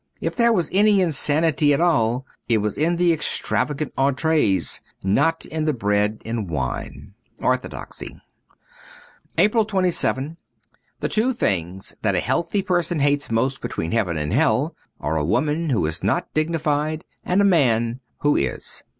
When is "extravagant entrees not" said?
3.13-5.45